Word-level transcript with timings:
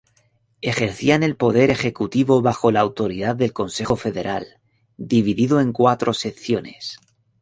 Ejercían 0.63 1.21
el 1.21 1.35
poder 1.35 1.69
ejecutivo 1.69 2.41
bajo 2.41 2.71
la 2.71 2.79
autoridad 2.79 3.35
del 3.35 3.53
Consejo 3.53 3.95
federal, 3.95 4.59
dividido 4.97 5.61
en 5.61 5.73
cuatro 5.73 6.15
secciones. 6.15 6.97